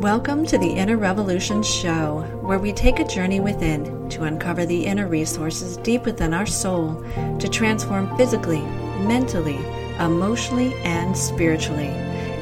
[0.00, 4.86] Welcome to the Inner Revolution Show, where we take a journey within to uncover the
[4.86, 7.02] inner resources deep within our soul
[7.40, 8.60] to transform physically,
[9.00, 9.58] mentally,
[9.98, 11.88] emotionally, and spiritually.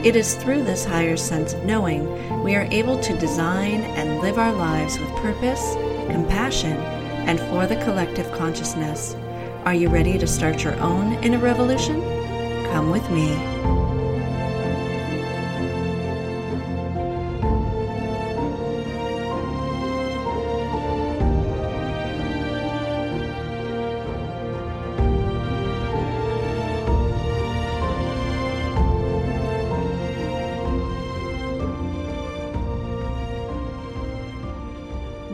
[0.05, 4.37] It is through this higher sense of knowing we are able to design and live
[4.37, 5.77] our lives with purpose,
[6.11, 9.16] compassion, and for the collective consciousness.
[9.65, 12.02] Are you ready to start your own inner revolution?
[12.70, 13.86] Come with me.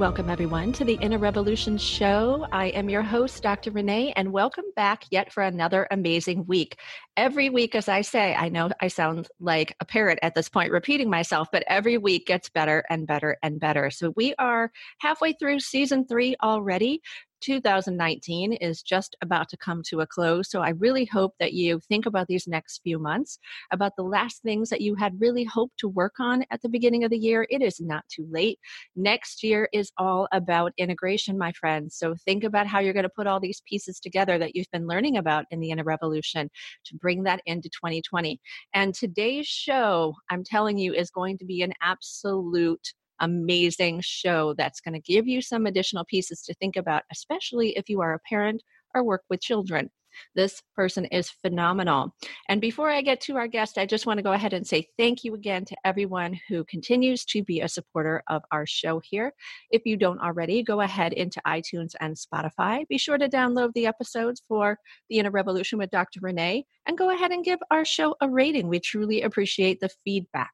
[0.03, 2.45] Welcome, everyone, to the Inner Revolution Show.
[2.51, 3.71] I am your host, Dr.
[3.71, 6.77] Renee, and welcome back yet for another amazing week.
[7.17, 10.73] Every week, as I say, I know I sound like a parrot at this point,
[10.73, 13.93] repeating myself, but every week gets better and better and better.
[13.93, 17.01] So we are halfway through season three already.
[17.43, 20.51] 2019 is just about to come to a close.
[20.51, 23.39] So I really hope that you think about these next few months,
[23.71, 27.05] about the last things that you had really hoped to work on at the beginning
[27.05, 27.47] of the year.
[27.51, 28.59] It is not too late.
[28.97, 31.97] Next year is all about integration, my friends.
[31.97, 34.87] So think about how you're going to put all these pieces together that you've been
[34.87, 36.49] learning about in the Inner Revolution
[36.87, 38.41] to bring that into 2020.
[38.75, 42.93] And today's show, I'm telling you, is going to be an absolute
[43.23, 47.89] amazing show that's going to give you some additional pieces to think about, especially if
[47.89, 48.63] you are a parent
[48.95, 49.91] or work with children.
[50.35, 52.15] This person is phenomenal.
[52.49, 54.87] And before I get to our guest, I just want to go ahead and say
[54.99, 59.33] thank you again to everyone who continues to be a supporter of our show here.
[59.71, 62.87] If you don't already, go ahead into iTunes and Spotify.
[62.89, 64.79] Be sure to download the episodes for
[65.09, 66.21] The Inner Revolution with Dr.
[66.21, 68.69] Renee and go ahead and give our show a rating.
[68.69, 70.53] We truly appreciate the feedback.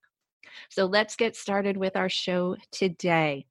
[0.68, 3.46] So let's get started with our show today.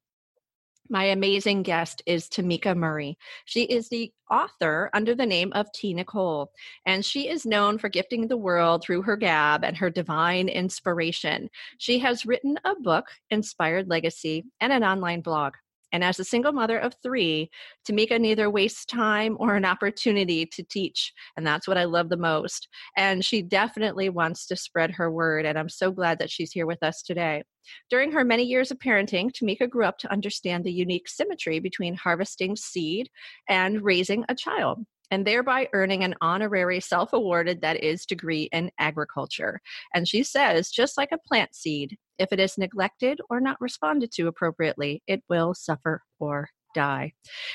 [0.90, 3.18] My amazing guest is Tameca Murray.
[3.44, 5.92] She is the author under the name of T.
[5.92, 6.50] Nicole,
[6.86, 11.50] and she is known for gifting the world through her gab and her divine inspiration.
[11.76, 15.54] She has written a book, Inspired Legacy, and an online blog.
[15.92, 17.50] And as a single mother of three,
[17.88, 21.12] Tameca neither wastes time or an opportunity to teach.
[21.36, 22.68] And that's what I love the most.
[22.96, 25.46] And she definitely wants to spread her word.
[25.46, 27.42] And I'm so glad that she's here with us today.
[27.90, 31.94] During her many years of parenting, Tameca grew up to understand the unique symmetry between
[31.94, 33.10] harvesting seed
[33.48, 38.70] and raising a child and thereby earning an honorary self awarded, that is, degree in
[38.78, 39.60] agriculture.
[39.94, 44.12] And she says, just like a plant seed, if it is neglected or not responded
[44.12, 47.12] to appropriately, it will suffer or die.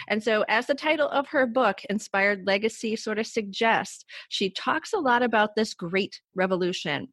[0.08, 4.94] And so, as the title of her book, Inspired Legacy, sort of suggests, she talks
[4.94, 7.09] a lot about this great revolution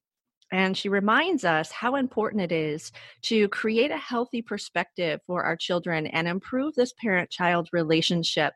[0.53, 5.57] and she reminds us how important it is to create a healthy perspective for our
[5.57, 8.53] children and improve this parent child relationship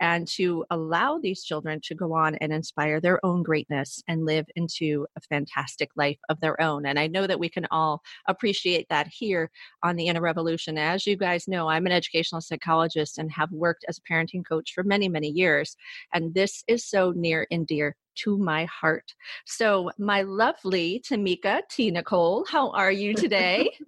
[0.00, 4.46] and to allow these children to go on and inspire their own greatness and live
[4.56, 6.86] into a fantastic life of their own.
[6.86, 9.50] And I know that we can all appreciate that here
[9.82, 10.78] on the Inner Revolution.
[10.78, 14.72] As you guys know, I'm an educational psychologist and have worked as a parenting coach
[14.74, 15.76] for many, many years.
[16.12, 19.14] And this is so near and dear to my heart.
[19.44, 21.90] So, my lovely Tameca, T.
[21.90, 23.70] Nicole, how are you today?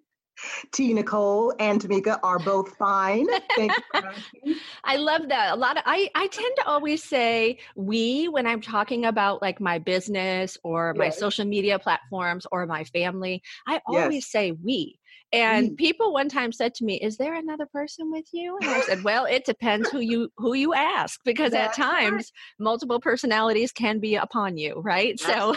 [0.73, 0.93] T.
[0.93, 3.27] Nicole and Tameca are both fine.
[3.57, 5.53] Thank you I love that.
[5.53, 9.61] A lot of I I tend to always say we when I'm talking about like
[9.61, 11.19] my business or my yes.
[11.19, 13.43] social media platforms or my family.
[13.67, 14.27] I always yes.
[14.27, 14.98] say we
[15.33, 15.77] and mm.
[15.77, 19.05] people one time said to me, "Is there another person with you?" And I said,
[19.05, 22.65] "Well, it depends who you who you ask because That's at times right.
[22.65, 25.55] multiple personalities can be upon you, right?" So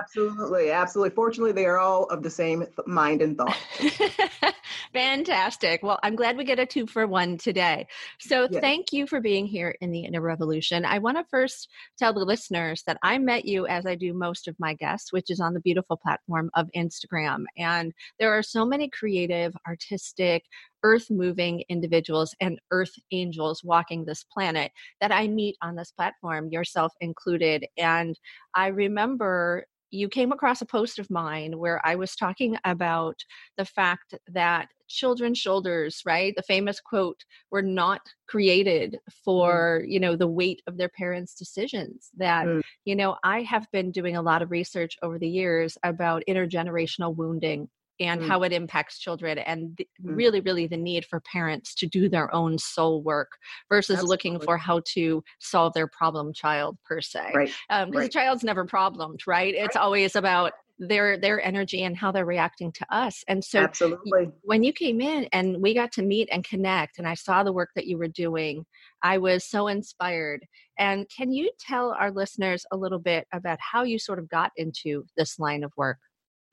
[0.00, 1.14] absolutely, absolutely.
[1.14, 3.56] Fortunately, they are all of the same mind and thought.
[4.92, 5.82] Fantastic.
[5.82, 7.86] Well, I'm glad we get a two for one today.
[8.18, 8.60] So, yes.
[8.60, 10.84] thank you for being here in the Inner Revolution.
[10.84, 11.68] I want to first
[11.98, 15.30] tell the listeners that I met you as I do most of my guests, which
[15.30, 17.44] is on the beautiful platform of Instagram.
[17.56, 20.44] And there are so many creative, artistic,
[20.82, 26.48] earth moving individuals and earth angels walking this planet that I meet on this platform,
[26.50, 27.66] yourself included.
[27.76, 28.18] And
[28.54, 33.16] I remember you came across a post of mine where I was talking about
[33.56, 36.34] the fact that children's shoulders, right?
[36.36, 39.12] The famous quote, were not created mm.
[39.24, 39.90] for, mm.
[39.90, 42.10] you know, the weight of their parents' decisions.
[42.16, 42.62] That, mm.
[42.84, 47.14] you know, I have been doing a lot of research over the years about intergenerational
[47.14, 47.68] wounding
[48.00, 48.28] and mm.
[48.28, 50.16] how it impacts children and the, mm.
[50.16, 53.30] really really the need for parents to do their own soul work
[53.68, 54.08] versus Absolutely.
[54.10, 58.02] looking for how to solve their problem child per se right because um, right.
[58.04, 59.82] the child's never problemed right it's right.
[59.82, 64.62] always about their their energy and how they're reacting to us and so absolutely when
[64.62, 67.70] you came in and we got to meet and connect and i saw the work
[67.74, 68.64] that you were doing
[69.02, 70.44] i was so inspired
[70.78, 74.52] and can you tell our listeners a little bit about how you sort of got
[74.56, 75.98] into this line of work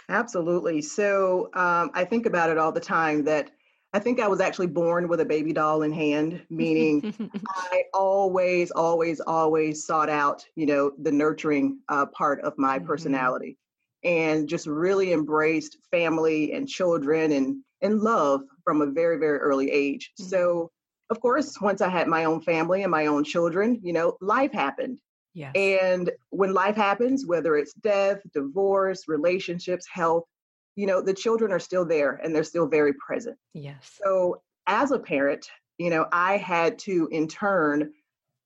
[0.09, 3.51] absolutely so um, i think about it all the time that
[3.95, 7.13] I think I was actually born with a baby doll in hand, meaning
[7.71, 12.87] I always, always, always sought out, you know, the nurturing uh, part of my mm-hmm.
[12.87, 13.57] personality
[14.03, 19.71] and just really embraced family and children and, and love from a very, very early
[19.71, 20.11] age.
[20.19, 20.29] Mm-hmm.
[20.29, 20.71] So,
[21.09, 24.51] of course, once I had my own family and my own children, you know, life
[24.51, 24.99] happened.
[25.35, 25.51] Yes.
[25.55, 30.23] And when life happens, whether it's death, divorce, relationships, health,
[30.75, 33.37] you know, the children are still there and they're still very present.
[33.53, 33.99] Yes.
[34.03, 35.45] So as a parent,
[35.77, 37.91] you know, I had to in turn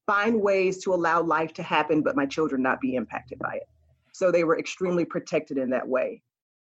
[0.07, 3.67] find ways to allow life to happen, but my children not be impacted by it.
[4.11, 6.23] So they were extremely protected in that way.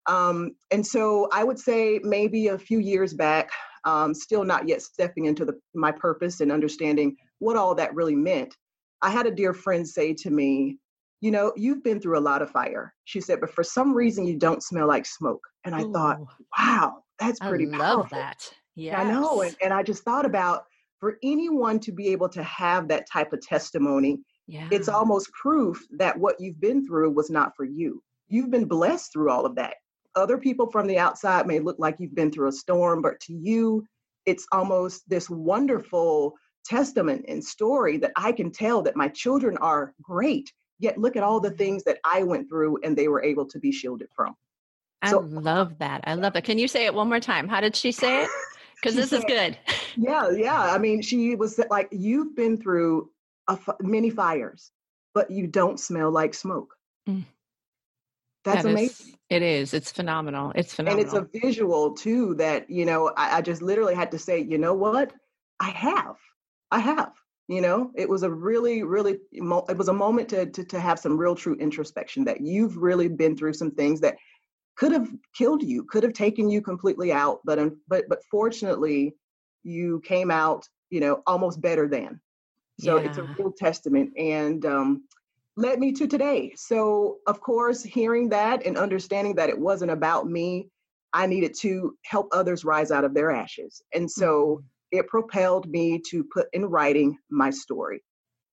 [0.07, 3.51] Um, and so I would say maybe a few years back,
[3.85, 8.17] um, still not yet stepping into the, my purpose and understanding what all that really
[8.17, 8.57] meant.
[9.03, 10.79] I had a dear friend say to me,
[11.21, 12.95] you know, you've been through a lot of fire.
[13.05, 15.43] She said, but for some reason you don't smell like smoke.
[15.65, 15.93] And I Ooh.
[15.93, 16.21] thought,
[16.57, 18.19] wow, that's pretty I love powerful.
[18.19, 18.53] that.
[18.77, 19.43] Yeah, I know.
[19.43, 20.65] And, and I just thought about
[21.01, 24.69] for anyone to be able to have that type of testimony, yeah.
[24.71, 28.03] it's almost proof that what you've been through was not for you.
[28.29, 29.75] You've been blessed through all of that.
[30.15, 33.33] Other people from the outside may look like you've been through a storm, but to
[33.33, 33.85] you,
[34.27, 36.35] it's almost this wonderful
[36.69, 41.23] testament and story that I can tell that my children are great Yet look at
[41.23, 44.37] all the things that I went through and they were able to be shielded from.
[45.03, 46.03] I so, love that.
[46.05, 46.45] I love that.
[46.45, 47.49] Can you say it one more time?
[47.49, 48.31] How did she say it?
[48.77, 49.59] Because this said, is good.
[49.97, 50.73] yeah, yeah.
[50.73, 53.11] I mean, she was like, You've been through
[53.81, 54.71] many fires,
[55.15, 56.75] but you don't smell like smoke.
[57.09, 57.25] Mm.
[58.45, 59.09] That's that amazing.
[59.09, 59.75] Is, it is.
[59.75, 60.53] It's phenomenal.
[60.55, 61.01] It's phenomenal.
[61.01, 64.39] And it's a visual too that, you know, I, I just literally had to say,
[64.39, 65.13] you know what?
[65.59, 66.17] I have.
[66.71, 67.13] I have
[67.49, 67.91] you know?
[67.97, 71.35] It was a really really it was a moment to, to to have some real
[71.35, 74.17] true introspection that you've really been through some things that
[74.77, 79.17] could have killed you could have taken you completely out but but but fortunately
[79.65, 82.21] you came out you know almost better than.
[82.79, 83.07] So yeah.
[83.09, 85.05] it's a real testament and um
[85.57, 86.53] led me to today.
[86.55, 90.69] So of course hearing that and understanding that it wasn't about me
[91.15, 93.81] i needed to help others rise out of their ashes.
[93.95, 98.03] And so mm-hmm it propelled me to put in writing my story.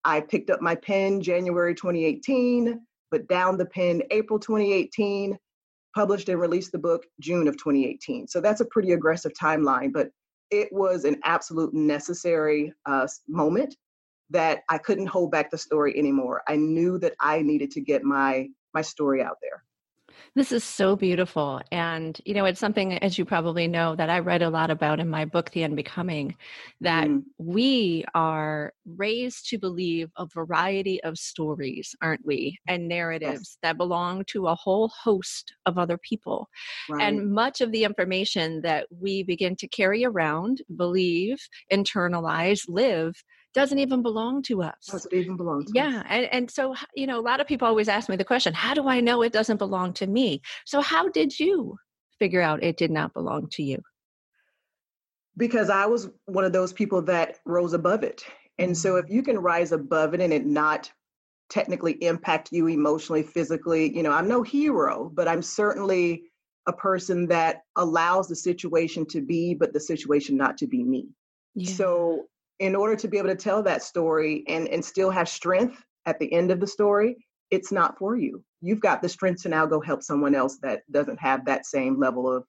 [0.04, 2.80] I picked up my pen January 2018,
[3.12, 5.38] put down the pen April 2018,
[5.96, 8.28] published and released the book June of 2018.
[8.28, 10.10] So that's a pretty aggressive timeline, but
[10.52, 13.76] it was an absolute necessary uh, moment
[14.30, 16.42] that I couldn't hold back the story anymore.
[16.48, 19.64] I knew that I needed to get my my story out there.
[20.36, 21.62] This is so beautiful.
[21.72, 25.00] And, you know, it's something, as you probably know, that I write a lot about
[25.00, 26.36] in my book, The Unbecoming,
[26.82, 27.24] that mm.
[27.38, 32.60] we are raised to believe a variety of stories, aren't we?
[32.68, 33.58] And narratives yes.
[33.64, 36.50] that belong to a whole host of other people.
[36.90, 37.04] Right.
[37.04, 41.40] And much of the information that we begin to carry around, believe,
[41.72, 43.24] internalize, live
[43.56, 44.76] doesn't even belong to us.
[44.92, 46.00] Doesn't even belong to yeah.
[46.00, 46.06] us.
[46.10, 48.74] And, and so, you know, a lot of people always ask me the question, how
[48.74, 50.42] do I know it doesn't belong to me?
[50.66, 51.78] So, how did you
[52.20, 53.82] figure out it did not belong to you?
[55.38, 58.24] Because I was one of those people that rose above it.
[58.60, 59.08] And so, mm-hmm.
[59.08, 60.92] if you can rise above it and it not
[61.50, 66.24] technically impact you emotionally, physically, you know, I'm no hero, but I'm certainly
[66.68, 71.08] a person that allows the situation to be, but the situation not to be me.
[71.54, 71.72] Yeah.
[71.72, 72.26] So
[72.60, 76.20] in order to be able to tell that story and, and still have strength at
[76.20, 77.18] the end of the story,
[77.52, 78.44] it's not for you.
[78.62, 82.00] You've got the strength to now go help someone else that doesn't have that same
[82.00, 82.46] level of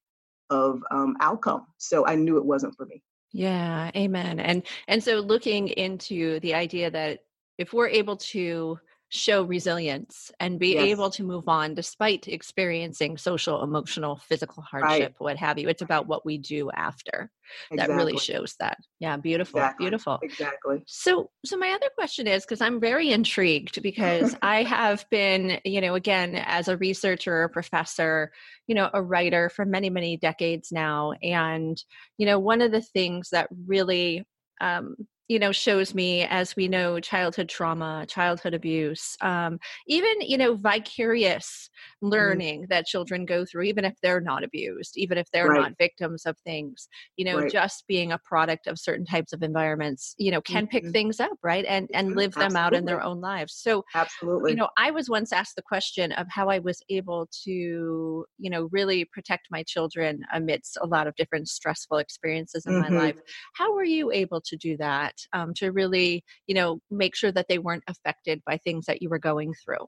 [0.49, 1.67] of um, outcome.
[1.77, 3.03] So I knew it wasn't for me.
[3.33, 4.39] Yeah, amen.
[4.39, 7.21] And and so looking into the idea that
[7.59, 8.79] if we're able to
[9.17, 10.85] show resilience and be yes.
[10.85, 15.15] able to move on despite experiencing social, emotional, physical hardship, right.
[15.19, 15.69] what have you.
[15.69, 17.31] It's about what we do after
[17.71, 17.77] exactly.
[17.77, 18.79] that really shows that.
[19.01, 19.85] Yeah, beautiful, exactly.
[19.85, 20.19] beautiful.
[20.23, 20.83] Exactly.
[20.87, 25.81] So, so my other question is because I'm very intrigued because I have been, you
[25.81, 28.33] know, again as a researcher, a professor,
[28.67, 31.83] you know, a writer for many, many decades now, and
[32.19, 34.27] you know, one of the things that really
[34.61, 34.97] um,
[35.29, 40.55] you know shows me as we know childhood trauma childhood abuse um, even you know
[40.55, 41.69] vicarious
[42.03, 42.13] mm-hmm.
[42.13, 42.69] learning mm.
[42.69, 45.63] that children go through even if they're not abused even if they're right.
[45.63, 47.51] not victims of things you know right.
[47.51, 50.71] just being a product of certain types of environments you know can mm-hmm.
[50.71, 52.19] pick things up right and and mm-hmm.
[52.19, 52.61] live them Absolutely.
[52.61, 54.53] out in their own lives so Absolutely.
[54.53, 58.51] you know i was once asked the question of how i was able to you
[58.51, 62.95] know really protect my children amidst a lot of different stressful experiences in mm-hmm.
[62.95, 63.17] my life
[63.55, 67.47] how were you able to do that um, to really you know make sure that
[67.49, 69.87] they weren't affected by things that you were going through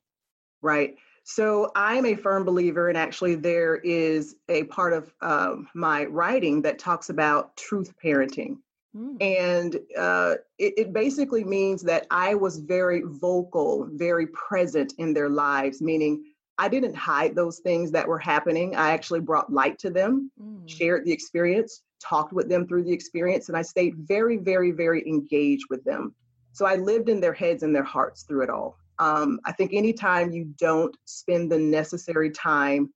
[0.63, 0.95] right
[1.25, 6.63] so i'm a firm believer and actually there is a part of um, my writing
[6.63, 8.57] that talks about truth parenting
[8.97, 9.17] mm.
[9.23, 15.29] and uh, it, it basically means that i was very vocal very present in their
[15.29, 16.25] lives meaning
[16.61, 18.75] I didn't hide those things that were happening.
[18.75, 20.69] I actually brought light to them, mm.
[20.69, 25.07] shared the experience, talked with them through the experience, and I stayed very, very, very
[25.07, 26.15] engaged with them.
[26.53, 28.79] So I lived in their heads and their hearts through it all.
[28.99, 32.93] Um, I think anytime you don't spend the necessary time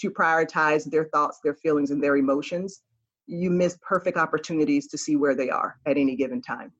[0.00, 2.82] to prioritize their thoughts, their feelings, and their emotions,
[3.26, 6.72] you miss perfect opportunities to see where they are at any given time.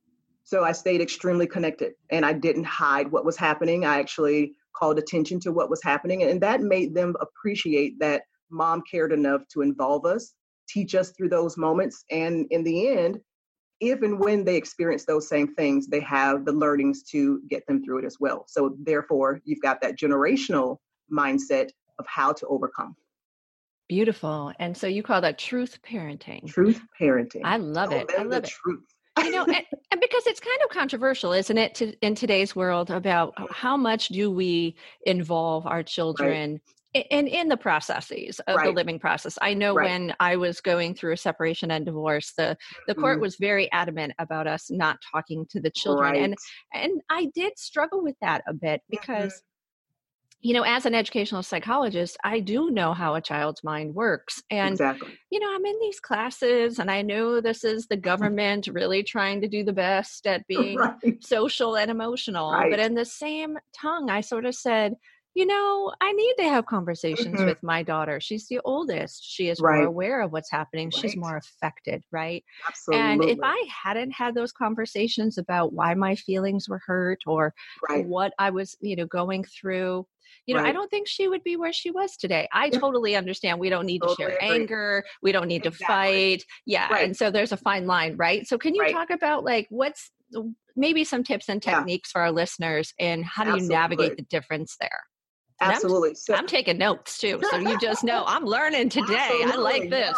[0.44, 3.84] So I stayed extremely connected and I didn't hide what was happening.
[3.84, 8.82] I actually called attention to what was happening, and that made them appreciate that mom
[8.88, 10.34] cared enough to involve us,
[10.68, 13.20] teach us through those moments, and in the end,
[13.80, 17.84] if and when they experience those same things, they have the learnings to get them
[17.84, 18.44] through it as well.
[18.48, 20.78] So, therefore, you've got that generational
[21.12, 22.96] mindset of how to overcome.
[23.88, 24.52] Beautiful.
[24.58, 26.46] And so you call that truth parenting.
[26.48, 27.42] Truth parenting.
[27.44, 28.10] I love it.
[28.18, 28.50] I love it.
[28.50, 28.82] Truth
[29.24, 29.56] you know, and,
[29.90, 34.08] and, because it's kind of controversial, isn't it, to, in today's world about how much
[34.08, 36.60] do we involve our children right.
[37.10, 38.66] In, in the processes of right.
[38.66, 39.38] the living process?
[39.40, 39.90] I know right.
[39.90, 43.22] when I was going through a separation and divorce, the, the court mm.
[43.22, 46.16] was very adamant about us not talking to the children.
[46.16, 46.36] And,
[46.74, 48.90] and I did struggle with that a bit mm-hmm.
[48.90, 49.46] because mm-hmm
[50.46, 54.42] you know, as an educational psychologist, I do know how a child's mind works.
[54.50, 55.08] And, exactly.
[55.30, 59.40] you know, I'm in these classes and I know this is the government really trying
[59.40, 60.94] to do the best at being right.
[61.20, 62.52] social and emotional.
[62.52, 62.70] Right.
[62.70, 64.94] But in the same tongue, I sort of said,
[65.36, 67.44] you know, I need to have conversations mm-hmm.
[67.44, 68.20] with my daughter.
[68.20, 69.22] She's the oldest.
[69.22, 69.80] She is right.
[69.80, 70.86] more aware of what's happening.
[70.86, 70.94] Right.
[70.94, 72.42] She's more affected, right?
[72.66, 73.06] Absolutely.
[73.06, 77.52] And if I hadn't had those conversations about why my feelings were hurt or
[77.86, 78.06] right.
[78.06, 80.06] what I was, you know, going through,
[80.46, 80.70] you know, right.
[80.70, 82.48] I don't think she would be where she was today.
[82.54, 83.60] I totally understand.
[83.60, 84.62] We don't need totally to share agree.
[84.62, 85.04] anger.
[85.22, 85.84] We don't need exactly.
[85.84, 86.44] to fight.
[86.64, 86.88] Yeah.
[86.90, 87.04] Right.
[87.04, 88.46] And so there's a fine line, right?
[88.46, 88.94] So can you right.
[88.94, 90.10] talk about like what's
[90.74, 92.12] maybe some tips and techniques yeah.
[92.12, 93.74] for our listeners and how do Absolutely.
[93.74, 95.02] you navigate the difference there?
[95.60, 96.10] Absolutely.
[96.10, 97.40] I'm, so, I'm, taking notes too.
[97.50, 99.42] So you just know I'm learning today.
[99.44, 100.14] I like this.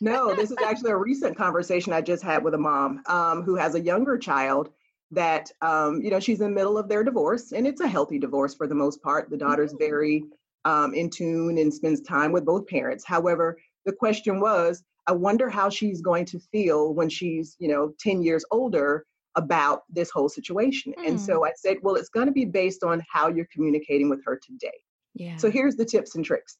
[0.00, 3.42] No, no, this is actually a recent conversation I just had with a mom um,
[3.42, 4.70] who has a younger child
[5.10, 8.18] that um, you know she's in the middle of their divorce and it's a healthy
[8.18, 10.24] divorce for the most part the daughter's very
[10.64, 15.48] um, in tune and spends time with both parents however the question was i wonder
[15.48, 20.28] how she's going to feel when she's you know 10 years older about this whole
[20.28, 21.06] situation mm.
[21.06, 21.48] and so mm.
[21.48, 24.76] i said well it's going to be based on how you're communicating with her today
[25.14, 25.36] yeah.
[25.36, 26.58] so here's the tips and tricks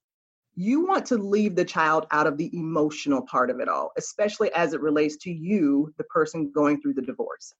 [0.54, 4.52] you want to leave the child out of the emotional part of it all especially
[4.54, 7.54] as it relates to you the person going through the divorce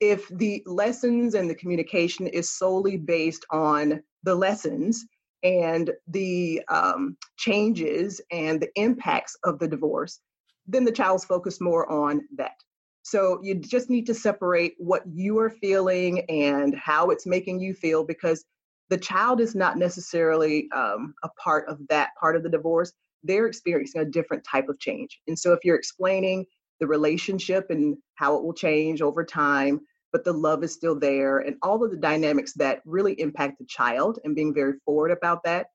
[0.00, 5.04] if the lessons and the communication is solely based on the lessons
[5.42, 10.20] and the um, changes and the impacts of the divorce,
[10.66, 12.56] then the child's focused more on that.
[13.02, 17.74] So you just need to separate what you are feeling and how it's making you
[17.74, 18.44] feel because
[18.88, 22.92] the child is not necessarily um, a part of that part of the divorce.
[23.22, 25.20] They're experiencing a different type of change.
[25.28, 26.46] And so if you're explaining
[26.80, 29.80] the relationship and how it will change over time,
[30.12, 33.64] but the love is still there and all of the dynamics that really impact the
[33.66, 35.66] child and being very forward about that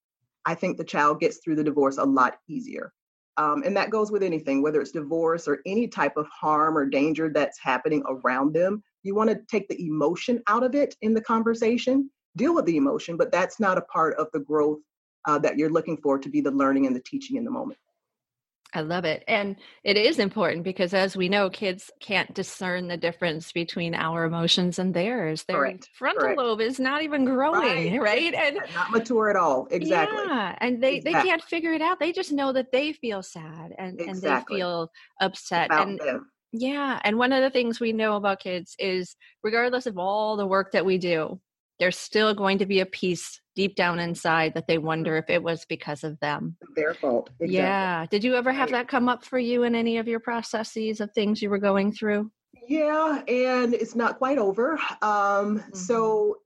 [0.45, 2.91] i think the child gets through the divorce a lot easier
[3.37, 6.85] um, and that goes with anything whether it's divorce or any type of harm or
[6.85, 11.13] danger that's happening around them you want to take the emotion out of it in
[11.13, 12.09] the conversation.
[12.37, 14.79] Deal with the emotion but that's not a part of the growth
[15.25, 17.79] uh, that you're looking for to be the learning and the teaching in the moment
[18.75, 19.23] I love it.
[19.27, 24.25] And it is important because as we know, kids can't discern the difference between our
[24.25, 25.43] emotions and theirs.
[25.45, 25.89] Their Correct.
[25.93, 26.37] frontal Correct.
[26.37, 28.01] lobe is not even growing, right?
[28.01, 28.33] right?
[28.33, 29.67] And not mature at all.
[29.71, 30.23] Exactly.
[30.27, 30.55] Yeah.
[30.59, 31.21] And they, exactly.
[31.21, 31.99] they can't figure it out.
[31.99, 34.09] They just know that they feel sad and, exactly.
[34.09, 34.91] and they feel
[35.21, 35.67] upset.
[35.67, 36.31] About and them.
[36.51, 36.99] yeah.
[37.03, 40.73] And one of the things we know about kids is regardless of all the work
[40.73, 41.39] that we do,
[41.79, 45.41] there's still going to be a piece deep down inside that they wonder if it
[45.41, 46.57] was because of them.
[46.75, 47.29] Their fault.
[47.39, 47.55] Exactly.
[47.55, 48.05] Yeah.
[48.09, 51.11] Did you ever have that come up for you in any of your processes of
[51.11, 52.29] things you were going through?
[52.67, 54.73] Yeah, and it's not quite over.
[55.01, 55.75] Um, mm-hmm.
[55.75, 56.37] So,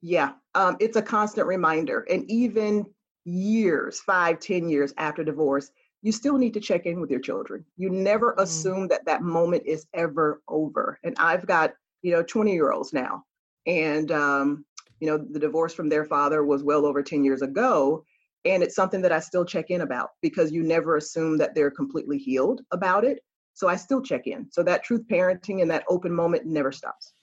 [0.00, 2.06] yeah, um, it's a constant reminder.
[2.10, 2.86] And even
[3.24, 5.70] years, five, ten years after divorce,
[6.02, 7.64] you still need to check in with your children.
[7.76, 8.42] You never mm-hmm.
[8.42, 10.98] assume that that moment is ever over.
[11.02, 13.24] And I've got, you know, 20 year olds now.
[13.66, 14.64] And, um,
[15.00, 18.04] you know, the divorce from their father was well over 10 years ago.
[18.44, 21.70] And it's something that I still check in about because you never assume that they're
[21.70, 23.20] completely healed about it.
[23.54, 24.50] So I still check in.
[24.50, 27.14] So that truth parenting and that open moment never stops.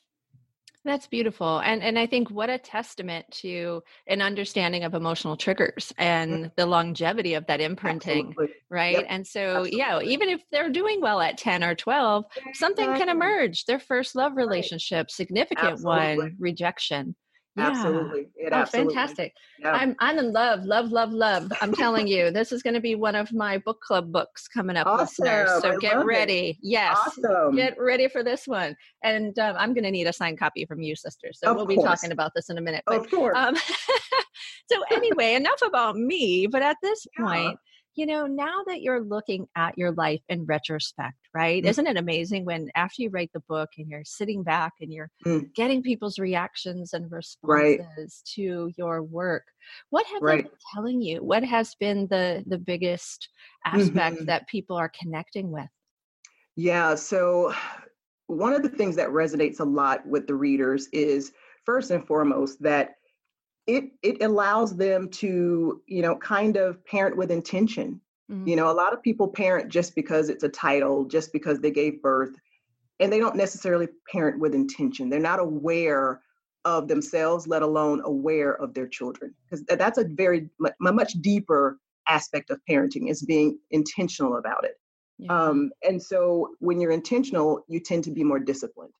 [0.84, 1.60] That's beautiful.
[1.60, 6.48] And and I think what a testament to an understanding of emotional triggers and mm-hmm.
[6.56, 8.56] the longevity of that imprinting, Absolutely.
[8.70, 8.98] right?
[8.98, 9.06] Yep.
[9.08, 9.78] And so Absolutely.
[9.78, 13.66] yeah, even if they're doing well at 10 or 12, something can emerge.
[13.66, 16.18] Their first love relationship, significant Absolutely.
[16.18, 17.16] one, rejection.
[17.58, 17.68] Yeah.
[17.68, 18.30] Absolutely.
[18.36, 18.96] It oh, absolutely.
[18.96, 19.34] fantastic.
[19.60, 19.72] Yeah.
[19.72, 21.52] I'm I'm in love, love, love, love.
[21.62, 24.78] I'm telling you, this is going to be one of my book club books coming
[24.78, 25.26] up, awesome.
[25.26, 25.62] listeners.
[25.62, 26.52] So I get ready.
[26.52, 26.58] It.
[26.62, 26.98] Yes.
[26.98, 27.56] Awesome.
[27.56, 28.76] Get ready for this one.
[29.04, 31.30] And um, I'm going to need a signed copy from you, sister.
[31.34, 31.78] So of we'll course.
[31.78, 32.84] be talking about this in a minute.
[32.86, 33.36] But, of course.
[33.38, 33.56] Um,
[34.72, 36.48] so anyway, enough about me.
[36.48, 37.26] But at this yeah.
[37.26, 37.60] point,
[37.96, 41.64] you know, now that you're looking at your life in retrospect, right?
[41.64, 41.68] Mm.
[41.68, 45.10] Isn't it amazing when after you write the book and you're sitting back and you're
[45.26, 45.54] mm.
[45.54, 48.08] getting people's reactions and responses right.
[48.36, 49.44] to your work?
[49.90, 50.38] What have right.
[50.38, 51.24] they been telling you?
[51.24, 53.30] What has been the the biggest
[53.66, 54.26] aspect mm-hmm.
[54.26, 55.70] that people are connecting with?
[56.56, 57.54] Yeah, so
[58.28, 61.34] one of the things that resonates a lot with the readers is
[61.66, 62.96] first and foremost that
[63.68, 68.00] it it allows them to you know kind of parent with intention
[68.32, 68.48] mm-hmm.
[68.48, 71.72] you know a lot of people parent just because it's a title just because they
[71.72, 72.36] gave birth
[73.00, 76.22] and they don't necessarily parent with intention they're not aware
[76.66, 81.80] of themselves let alone aware of their children because that's a very a much deeper
[82.08, 84.80] aspect of parenting is being intentional about it
[85.18, 85.34] yeah.
[85.34, 88.94] um, and so when you're intentional you tend to be more disciplined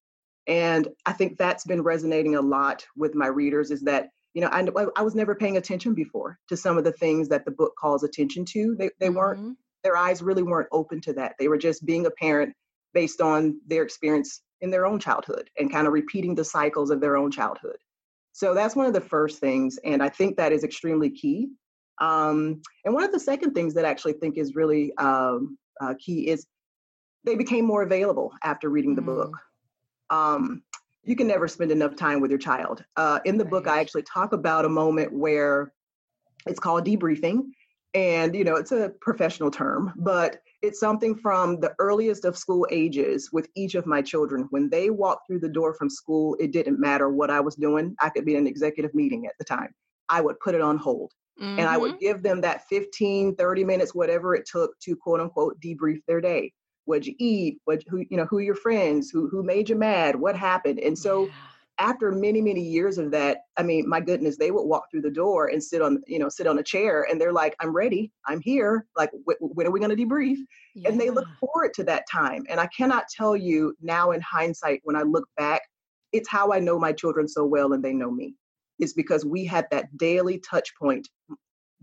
[0.48, 4.50] and i think that's been resonating a lot with my readers is that you know
[4.50, 7.74] I, I was never paying attention before to some of the things that the book
[7.80, 8.76] calls attention to.
[8.78, 9.18] They, they mm-hmm.
[9.18, 11.36] weren't their eyes really weren't open to that.
[11.40, 12.54] They were just being a parent
[12.94, 17.02] based on their experience in their own childhood and kind of repeating the cycles of
[17.02, 17.78] their own childhood.
[18.34, 21.50] So that's one of the first things and i think that is extremely key.
[22.00, 25.94] Um, and one of the second things that i actually think is really um, uh,
[26.00, 26.48] key is
[27.24, 29.08] they became more available after reading the mm.
[29.08, 29.38] book
[30.10, 30.64] um,
[31.04, 32.84] you can never spend enough time with your child.
[32.96, 33.52] Uh, in the right.
[33.52, 35.74] book, I actually talk about a moment where
[36.48, 37.44] it's called debriefing.
[37.94, 42.66] And, you know, it's a professional term, but it's something from the earliest of school
[42.72, 44.48] ages with each of my children.
[44.52, 47.96] When they walked through the door from school, it didn't matter what I was doing.
[48.00, 49.74] I could be in an executive meeting at the time.
[50.08, 51.12] I would put it on hold.
[51.42, 51.60] Mm-hmm.
[51.60, 52.06] And I would mm-hmm.
[52.06, 56.54] give them that 15, 30 minutes, whatever it took to quote unquote debrief their day
[56.86, 57.60] what'd you eat?
[57.66, 59.10] What who you know who your friends?
[59.10, 60.16] Who who made you mad?
[60.16, 60.80] What happened?
[60.80, 61.32] And so yeah.
[61.80, 65.10] after many many years of that i mean my goodness they would walk through the
[65.10, 68.12] door and sit on you know sit on a chair and they're like i'm ready.
[68.26, 68.86] I'm here.
[68.96, 70.38] Like when are we going to debrief?
[70.76, 70.90] Yeah.
[70.90, 72.46] and they look forward to that time.
[72.50, 75.62] And i cannot tell you now in hindsight when i look back
[76.12, 78.36] it's how i know my children so well and they know me.
[78.80, 81.08] It's because we had that daily touch point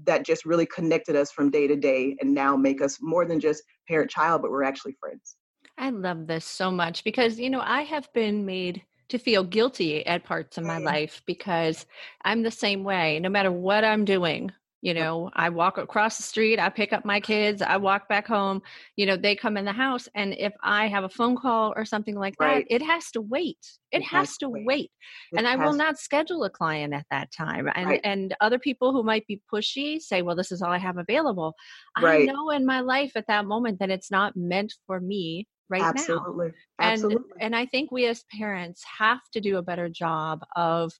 [0.04, 3.40] that just really connected us from day to day and now make us more than
[3.40, 5.36] just parent child, but we're actually friends.
[5.76, 10.04] I love this so much because, you know, I have been made to feel guilty
[10.06, 10.84] at parts of my mm.
[10.84, 11.86] life because
[12.24, 13.18] I'm the same way.
[13.20, 17.04] No matter what I'm doing, you know i walk across the street i pick up
[17.04, 18.62] my kids i walk back home
[18.96, 21.84] you know they come in the house and if i have a phone call or
[21.84, 22.66] something like right.
[22.68, 23.58] that it has to wait
[23.90, 24.90] it, it has, has, to wait, wait.
[25.36, 28.00] and i will not schedule a client at that time and right.
[28.04, 31.54] and other people who might be pushy say well this is all i have available
[32.00, 32.28] right.
[32.28, 35.82] i know in my life at that moment that it's not meant for me right
[35.82, 36.48] Absolutely.
[36.48, 36.52] now.
[36.80, 37.32] Absolutely.
[37.40, 40.92] And and I think we as parents have to do a better job of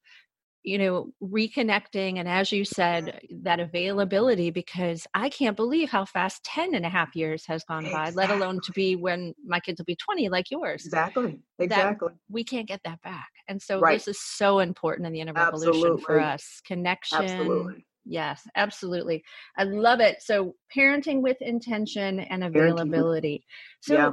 [0.62, 6.44] you know, reconnecting and as you said, that availability because I can't believe how fast
[6.44, 8.14] 10 and a half years has gone exactly.
[8.14, 10.85] by, let alone to be when my kids will be 20 like yours.
[10.85, 11.40] Exactly.
[11.59, 12.12] Exactly.
[12.29, 13.29] we can't get that back.
[13.49, 13.94] And so right.
[13.94, 16.61] this is so important in the inner revolution for us.
[16.66, 17.23] Connection.
[17.23, 17.87] Absolutely.
[18.05, 19.23] Yes, absolutely.
[19.57, 20.23] I love it.
[20.23, 23.44] So parenting with intention and availability.
[23.81, 24.12] So yeah.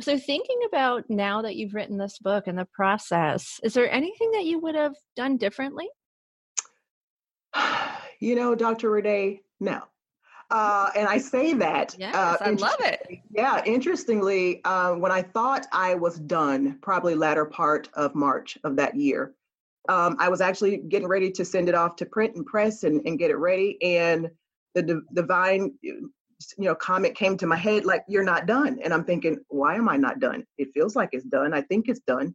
[0.00, 4.32] So, thinking about now that you've written this book and the process, is there anything
[4.32, 5.88] that you would have done differently?
[8.20, 8.90] You know, Dr.
[8.90, 9.82] Renee, no.
[10.50, 11.94] Uh, and I say that.
[11.98, 13.18] Yes, uh, I love it.
[13.30, 18.76] Yeah, interestingly, uh, when I thought I was done, probably latter part of March of
[18.76, 19.34] that year,
[19.88, 23.02] um, I was actually getting ready to send it off to print and press and,
[23.04, 23.82] and get it ready.
[23.82, 24.30] And
[24.74, 25.74] the divine
[26.58, 28.78] you know comment came to my head like you're not done.
[28.82, 30.44] And i'm thinking why am i not done?
[30.58, 31.54] It feels like it's done.
[31.54, 32.34] I think it's done.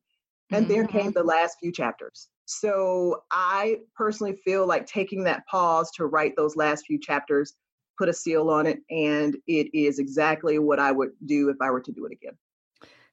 [0.51, 0.73] And mm-hmm.
[0.73, 2.29] there came the last few chapters.
[2.45, 7.55] So i personally feel like taking that pause to write those last few chapters
[7.99, 11.69] put a seal on it and it is exactly what i would do if i
[11.69, 12.35] were to do it again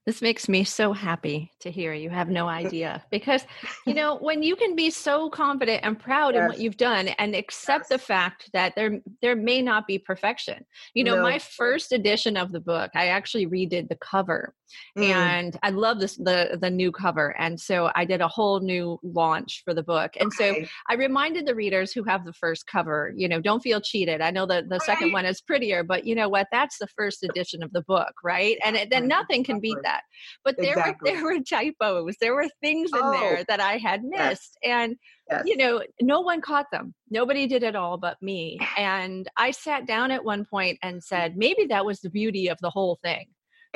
[0.07, 1.93] this makes me so happy to hear.
[1.93, 3.05] You have no idea.
[3.11, 3.45] Because,
[3.87, 6.43] you know, when you can be so confident and proud yes.
[6.43, 7.89] in what you've done and accept yes.
[7.89, 10.65] the fact that there there may not be perfection.
[10.95, 11.23] You know, no.
[11.23, 14.55] my first edition of the book, I actually redid the cover.
[14.97, 15.05] Mm.
[15.05, 17.35] And I love this the the new cover.
[17.39, 20.13] And so I did a whole new launch for the book.
[20.19, 20.63] And okay.
[20.63, 24.21] so I reminded the readers who have the first cover, you know, don't feel cheated.
[24.21, 24.87] I know that the right.
[24.87, 26.47] second one is prettier, but you know what?
[26.53, 28.57] That's the first edition of the book, right?
[28.65, 30.03] And it, then nothing can beat that that.
[30.45, 31.13] But there exactly.
[31.13, 32.17] were there were typos.
[32.21, 34.59] There were things in oh, there that I had missed.
[34.63, 34.71] Yes.
[34.71, 34.97] And
[35.31, 35.43] yes.
[35.47, 36.95] you know, no one caught them.
[37.11, 38.59] Nobody did it all but me.
[38.77, 42.59] And I sat down at one point and said, maybe that was the beauty of
[42.61, 43.27] the whole thing.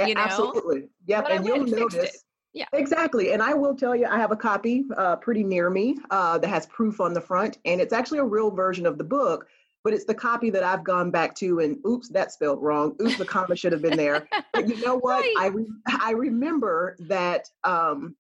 [0.08, 0.20] You know?
[0.20, 0.88] Absolutely.
[1.06, 1.24] Yep.
[1.24, 2.24] But and you'll notice.
[2.52, 2.66] Yeah.
[2.72, 3.32] Exactly.
[3.32, 6.48] And I will tell you, I have a copy uh, pretty near me uh, that
[6.48, 9.46] has proof on the front, and it's actually a real version of the book
[9.82, 12.96] but it's the copy that I've gone back to and oops, that spelled wrong.
[13.00, 14.28] Oops, the comma should have been there.
[14.52, 15.20] But you know what?
[15.20, 15.34] Right.
[15.38, 15.66] I re-
[16.00, 18.14] I remember that um,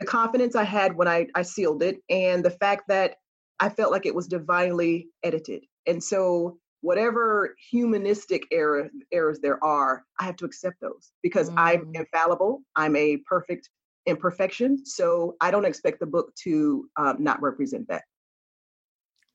[0.00, 3.16] the confidence I had when I, I sealed it and the fact that
[3.60, 5.64] I felt like it was divinely edited.
[5.86, 11.54] And so whatever humanistic error errors there are, I have to accept those because mm.
[11.56, 12.60] I'm infallible.
[12.76, 13.70] I'm a perfect
[14.04, 14.84] imperfection.
[14.84, 18.02] So I don't expect the book to um, not represent that.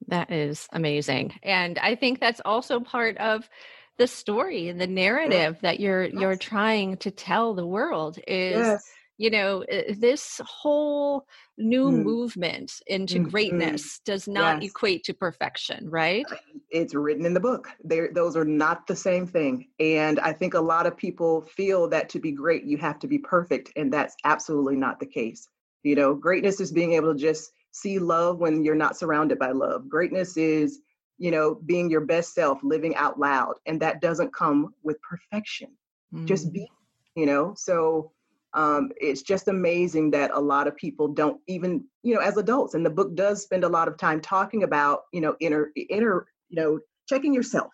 [0.07, 1.39] That is amazing.
[1.41, 3.49] And I think that's also part of
[3.97, 5.69] the story and the narrative yeah.
[5.69, 6.13] that you're yes.
[6.13, 8.83] you're trying to tell the world is yes.
[9.19, 9.63] You know
[9.97, 11.25] this whole
[11.58, 12.03] new mm.
[12.03, 13.29] movement into mm.
[13.29, 14.71] greatness does not yes.
[14.71, 16.36] equate to perfection right uh,
[16.71, 20.55] it's written in the book They're, those are not the same thing and i think
[20.55, 23.93] a lot of people feel that to be great you have to be perfect and
[23.93, 25.47] that's absolutely not the case
[25.84, 29.51] you know greatness is being able to just see love when you're not surrounded by
[29.51, 29.89] love.
[29.89, 30.79] Greatness is,
[31.17, 33.55] you know, being your best self, living out loud.
[33.65, 35.69] And that doesn't come with perfection.
[36.13, 36.25] Mm.
[36.25, 36.67] Just be,
[37.15, 38.12] you know, so
[38.53, 42.73] um, it's just amazing that a lot of people don't even, you know, as adults,
[42.73, 46.27] and the book does spend a lot of time talking about, you know, inner, inner,
[46.49, 47.71] you know, checking yourself.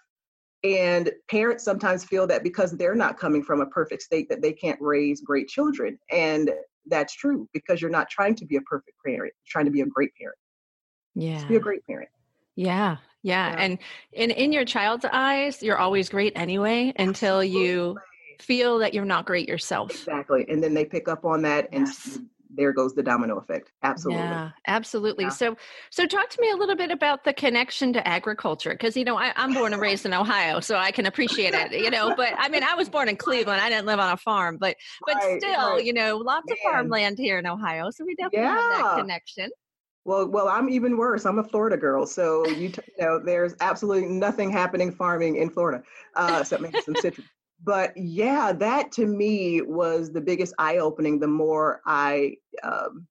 [0.64, 4.52] And parents sometimes feel that because they're not coming from a perfect state that they
[4.52, 6.00] can't raise great children.
[6.12, 6.52] And
[6.88, 9.34] that's true because you're not trying to be a perfect parent.
[9.38, 10.38] You're trying to be a great parent.
[11.14, 11.36] Yeah.
[11.36, 12.10] Just be a great parent.
[12.56, 13.52] Yeah, yeah.
[13.52, 13.56] Yeah.
[13.60, 13.78] And
[14.14, 17.98] in in your child's eyes, you're always great anyway until you
[18.42, 19.92] feel that you're not great yourself.
[19.92, 20.46] Exactly.
[20.50, 22.20] And then they pick up on that and yes
[22.56, 25.30] there goes the domino effect absolutely yeah absolutely yeah.
[25.30, 25.56] so
[25.90, 29.18] so talk to me a little bit about the connection to agriculture because you know
[29.18, 32.34] I, am born and raised in ohio so i can appreciate it you know but
[32.38, 35.16] i mean i was born in cleveland i didn't live on a farm but but
[35.16, 35.86] right, still right.
[35.86, 36.54] you know lots Man.
[36.54, 38.56] of farmland here in ohio so we definitely yeah.
[38.56, 39.50] have that connection
[40.08, 41.26] well, well, I'm even worse.
[41.26, 45.50] I'm a Florida girl, so you, t- you know, there's absolutely nothing happening farming in
[45.50, 45.82] Florida,
[46.16, 47.26] uh, except maybe some citrus
[47.66, 51.20] but yeah, that to me was the biggest eye opening.
[51.20, 53.08] The more I um,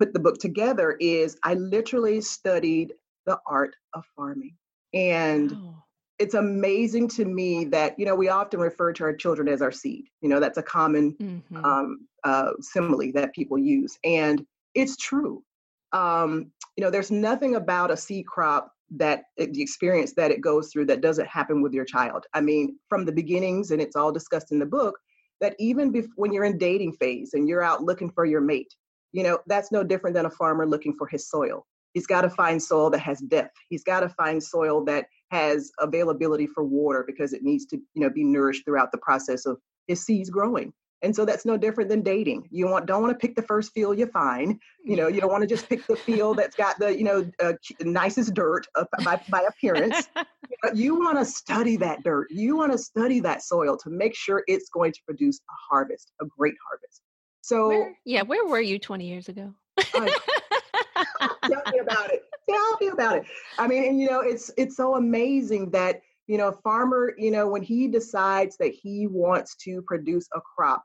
[0.00, 2.92] put the book together, is I literally studied
[3.24, 4.56] the art of farming,
[4.92, 5.76] and oh.
[6.18, 9.72] it's amazing to me that you know we often refer to our children as our
[9.72, 10.06] seed.
[10.20, 11.64] You know that's a common mm-hmm.
[11.64, 15.44] um, uh, simile that people use, and it's true.
[15.92, 20.40] Um, you know, there's nothing about a seed crop that eh, the experience that it
[20.40, 22.26] goes through that doesn't happen with your child.
[22.34, 24.98] I mean, from the beginnings, and it's all discussed in the book,
[25.40, 28.74] that even bef- when you're in dating phase and you're out looking for your mate,
[29.12, 31.66] you know, that's no different than a farmer looking for his soil.
[31.92, 33.56] He's got to find soil that has depth.
[33.68, 38.02] He's got to find soil that has availability for water because it needs to, you
[38.02, 40.72] know, be nourished throughout the process of his seeds growing.
[41.04, 42.48] And so that's no different than dating.
[42.50, 44.58] You want don't want to pick the first field you find.
[44.82, 47.30] You know, you don't want to just pick the field that's got the you know
[47.42, 48.66] uh, nicest dirt
[49.04, 50.08] by, by appearance.
[50.74, 52.28] you want to study that dirt.
[52.30, 56.12] You want to study that soil to make sure it's going to produce a harvest,
[56.20, 57.02] a great harvest.
[57.42, 59.52] So where, yeah, where were you 20 years ago?
[59.78, 62.22] tell me about it.
[62.48, 63.24] Tell me about it.
[63.58, 67.30] I mean, and you know, it's it's so amazing that you know, a farmer, you
[67.30, 70.82] know, when he decides that he wants to produce a crop,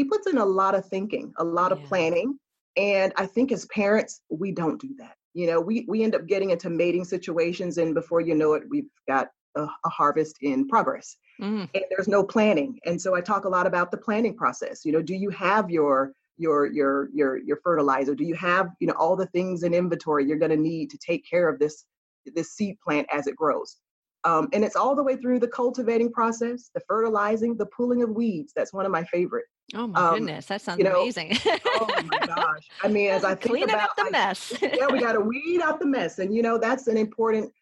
[0.00, 1.76] he puts in a lot of thinking, a lot yeah.
[1.76, 2.38] of planning.
[2.78, 5.14] And I think as parents, we don't do that.
[5.34, 8.62] You know, we, we end up getting into mating situations, and before you know it,
[8.70, 11.18] we've got a, a harvest in progress.
[11.38, 11.68] Mm.
[11.74, 12.78] And there's no planning.
[12.86, 14.86] And so I talk a lot about the planning process.
[14.86, 18.14] You know, do you have your your your your your fertilizer?
[18.14, 20.98] Do you have you know all the things in inventory you're going to need to
[20.98, 21.84] take care of this
[22.24, 23.76] this seed plant as it grows?
[24.24, 28.10] Um, and it's all the way through the cultivating process, the fertilizing, the pulling of
[28.10, 28.52] weeds.
[28.56, 29.46] That's one of my favorite.
[29.74, 31.36] Oh my um, goodness, that sounds you know, amazing.
[31.46, 32.68] oh my gosh.
[32.82, 34.52] I mean, as I think Clean about up the mess.
[34.62, 36.18] yeah, we got to weed out the mess.
[36.18, 37.52] And you know, that's an important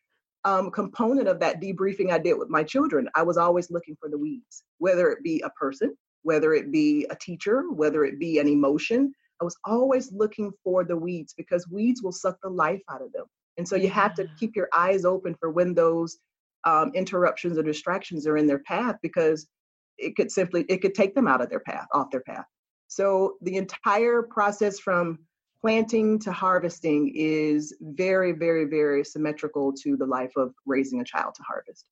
[0.44, 3.08] um, component of that debriefing I did with my children.
[3.14, 7.06] I was always looking for the weeds, whether it be a person, whether it be
[7.10, 9.12] a teacher, whether it be an emotion.
[9.40, 13.12] I was always looking for the weeds because weeds will suck the life out of
[13.12, 13.26] them.
[13.56, 16.18] And so you have to keep your eyes open for when those
[16.64, 19.48] um, interruptions or distractions are in their path because
[19.98, 22.46] it could simply it could take them out of their path off their path.
[22.86, 25.18] So the entire process from
[25.60, 31.34] planting to harvesting is very very very symmetrical to the life of raising a child
[31.34, 31.86] to harvest.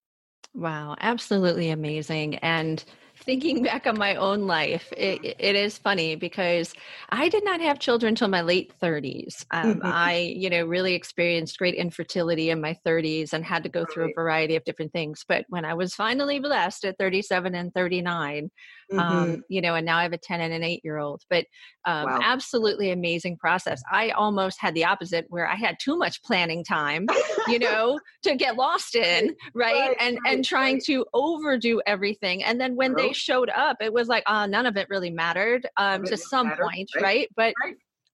[0.55, 2.37] Wow absolutely amazing.
[2.37, 2.85] And
[3.19, 6.75] thinking back on my own life, it, it is funny because
[7.09, 9.45] I did not have children until my late 30s.
[9.51, 9.81] Um, mm-hmm.
[9.85, 14.11] I, you know, really experienced great infertility in my 30s and had to go through
[14.11, 15.25] a variety of different things.
[15.27, 18.51] But when I was finally blessed at 37 and 39, um,
[18.91, 18.99] mm-hmm.
[18.99, 21.23] um, you know, and now I have a 10 and an 8 year old.
[21.29, 21.47] But
[21.85, 22.21] um, wow.
[22.23, 23.83] absolutely amazing process.
[23.91, 27.07] I almost had the opposite where I had too much planning time,
[27.49, 29.75] you know, to get lost in, right?
[29.75, 30.85] right and right, and trying right.
[30.85, 32.45] to overdo everything.
[32.45, 35.67] And then when they showed up, it was like, uh, none of it really mattered
[35.77, 37.03] um, to some point, right?
[37.03, 37.29] right?
[37.37, 37.55] But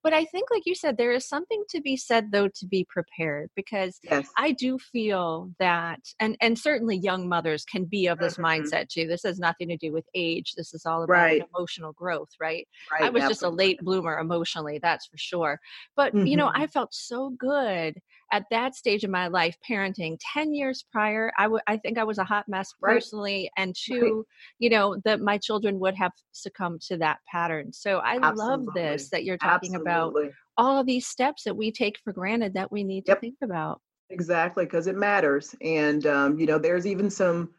[0.03, 2.87] but I think, like you said, there is something to be said though to be
[2.89, 4.29] prepared because yes.
[4.37, 8.63] I do feel that, and and certainly young mothers can be of this mm-hmm.
[8.63, 9.07] mindset too.
[9.07, 10.55] This has nothing to do with age.
[10.57, 11.43] This is all about right.
[11.57, 12.67] emotional growth, right?
[12.91, 13.29] right I was absolutely.
[13.31, 15.61] just a late bloomer emotionally, that's for sure.
[15.97, 16.27] But mm-hmm.
[16.27, 16.63] you know, mm-hmm.
[16.63, 18.01] I felt so good
[18.33, 22.05] at that stage of my life parenting 10 years prior I, w- I think i
[22.05, 23.63] was a hot mess personally right.
[23.63, 24.25] and two right.
[24.59, 28.37] you know that my children would have succumbed to that pattern so i Absolutely.
[28.37, 30.23] love this that you're talking Absolutely.
[30.23, 33.19] about all of these steps that we take for granted that we need yep.
[33.19, 37.51] to think about exactly because it matters and um, you know there's even some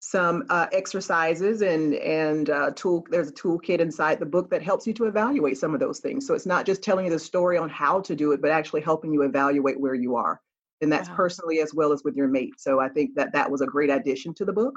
[0.00, 3.06] some uh, exercises and and uh, tool.
[3.10, 6.26] There's a toolkit inside the book that helps you to evaluate some of those things.
[6.26, 8.80] So it's not just telling you the story on how to do it, but actually
[8.80, 10.40] helping you evaluate where you are,
[10.80, 11.16] and that's wow.
[11.16, 12.54] personally as well as with your mate.
[12.58, 14.74] So I think that that was a great addition to the book.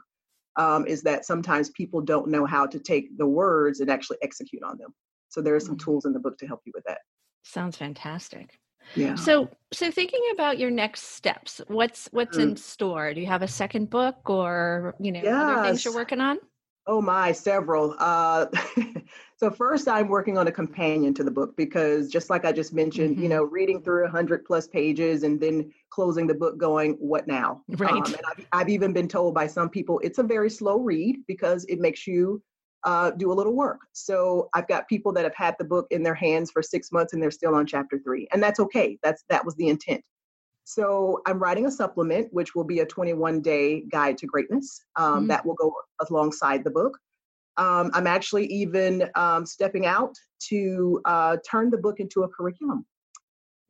[0.55, 4.61] Um, is that sometimes people don't know how to take the words and actually execute
[4.61, 4.93] on them.
[5.29, 5.83] So there are some mm-hmm.
[5.83, 6.99] tools in the book to help you with that.
[7.41, 8.59] Sounds fantastic.
[8.95, 9.15] Yeah.
[9.15, 12.43] So so thinking about your next steps, what's what's mm.
[12.43, 13.13] in store?
[13.13, 15.33] Do you have a second book or you know yes.
[15.33, 16.37] other things you're working on?
[16.85, 17.95] Oh my, several.
[17.97, 18.47] Uh,
[19.37, 22.73] so first, I'm working on a companion to the book because, just like I just
[22.73, 23.23] mentioned, mm-hmm.
[23.23, 27.25] you know, reading through a hundred plus pages and then closing the book, going, "What
[27.25, 27.93] now?" Right.
[27.93, 31.19] Um, and I've, I've even been told by some people it's a very slow read
[31.25, 32.41] because it makes you
[32.85, 33.81] uh, do a little work.
[33.93, 37.13] So I've got people that have had the book in their hands for six months
[37.13, 38.97] and they're still on chapter three, and that's okay.
[39.03, 40.03] That's that was the intent.
[40.65, 45.05] So I'm writing a supplement, which will be a 21 day guide to greatness um,
[45.05, 45.27] mm-hmm.
[45.27, 45.73] that will go
[46.09, 46.97] alongside the book.
[47.57, 50.15] Um, I'm actually even um, stepping out
[50.49, 52.85] to uh, turn the book into a curriculum.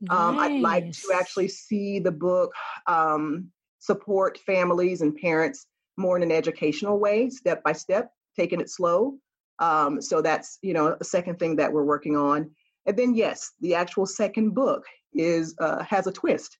[0.01, 0.17] Nice.
[0.17, 2.53] Um, I'd like to actually see the book
[2.87, 3.49] um,
[3.79, 5.65] support families and parents
[5.97, 9.17] more in an educational way, step by step, taking it slow.
[9.59, 12.49] Um, so that's you know a second thing that we're working on.
[12.85, 16.57] And then yes, the actual second book is uh, has a twist.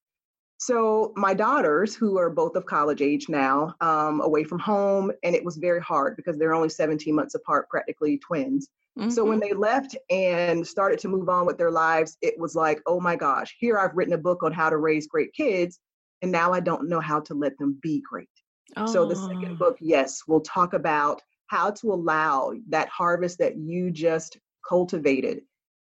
[0.58, 5.36] So my daughters, who are both of college age now, um, away from home, and
[5.36, 8.70] it was very hard because they're only 17 months apart, practically twins.
[8.98, 9.10] Mm-hmm.
[9.10, 9.50] So when mm-hmm.
[9.50, 13.18] they left and started to move on with their lives, it was like, oh my
[13.18, 15.80] gosh, here I've written a book on how to raise great kids,
[16.22, 18.30] and now I don't know how to let them be great.
[18.78, 18.86] Oh.
[18.86, 19.56] So the second oh.
[19.56, 25.41] book, yes, we'll talk about how to allow that harvest that you just cultivated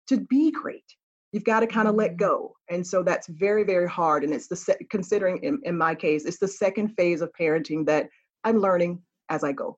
[0.07, 0.83] to be great.
[1.31, 2.25] You've got to kind of let mm-hmm.
[2.25, 2.55] go.
[2.69, 4.23] And so that's very, very hard.
[4.23, 7.85] And it's the, se- considering in, in my case, it's the second phase of parenting
[7.85, 8.07] that
[8.43, 9.77] I'm learning as I go.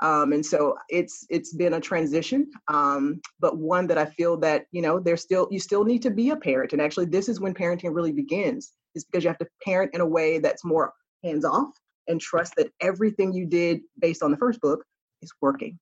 [0.00, 4.66] Um, and so it's it's been a transition um, but one that i feel that
[4.70, 7.40] you know there's still you still need to be a parent and actually this is
[7.40, 10.92] when parenting really begins is because you have to parent in a way that's more
[11.24, 11.70] hands off
[12.06, 14.84] and trust that everything you did based on the first book
[15.22, 15.78] is working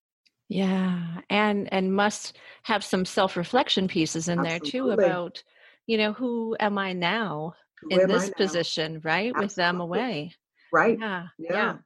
[0.49, 4.61] yeah and and must have some self-reflection pieces in Absolutely.
[4.61, 5.43] there too about
[5.87, 9.45] you know who am i now who in this position right Absolutely.
[9.45, 10.33] with them away
[10.73, 11.77] right yeah yeah, yeah.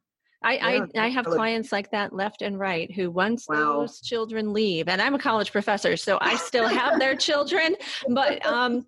[0.43, 3.81] I, yeah, I, I have clients like that left and right who once wow.
[3.81, 7.77] those children leave and i'm a college professor so i still have their children
[8.09, 8.85] but um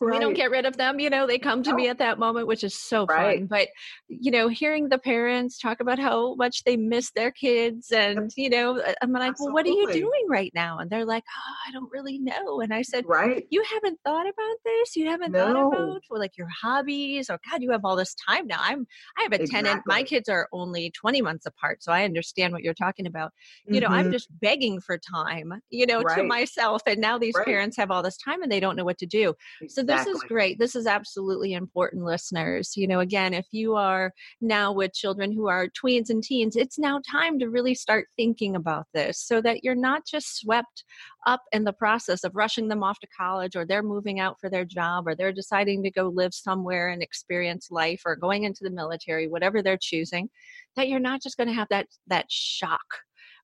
[0.00, 0.14] Right.
[0.14, 1.76] We don't get rid of them, you know, they come to no.
[1.76, 3.38] me at that moment, which is so right.
[3.38, 3.46] fun.
[3.46, 3.68] But,
[4.08, 8.50] you know, hearing the parents talk about how much they miss their kids and, you
[8.50, 9.44] know, uh, I'm like, Absolutely.
[9.46, 10.78] well, what are you doing right now?
[10.78, 12.60] And they're like, oh, I don't really know.
[12.60, 13.46] And I said, right.
[13.50, 14.96] You haven't thought about this?
[14.96, 15.38] You haven't no.
[15.38, 18.58] thought about well, like your hobbies or God, you have all this time now.
[18.60, 18.86] I'm,
[19.18, 19.68] I have a exactly.
[19.68, 19.82] tenant.
[19.86, 21.82] My kids are only 20 months apart.
[21.82, 23.32] So I understand what you're talking about.
[23.66, 23.82] You mm-hmm.
[23.82, 24.12] know, I'm mm-hmm.
[24.12, 26.16] just begging for time, you know, right.
[26.16, 26.82] to myself.
[26.86, 29.34] And now these parents have all this time and they don't know what to do.
[29.68, 30.58] So this is great.
[30.58, 32.72] This is absolutely important, listeners.
[32.76, 36.78] You know, again, if you are now with children who are tweens and teens, it's
[36.78, 40.84] now time to really start thinking about this so that you're not just swept
[41.26, 44.50] up in the process of rushing them off to college or they're moving out for
[44.50, 48.60] their job or they're deciding to go live somewhere and experience life or going into
[48.62, 50.28] the military, whatever they're choosing,
[50.76, 52.80] that you're not just going to have that that shock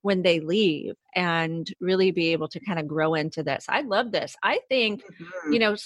[0.03, 3.67] when they leave and really be able to kind of grow into this.
[3.69, 4.37] I love this.
[4.43, 5.53] I think, mm-hmm.
[5.53, 5.77] you know,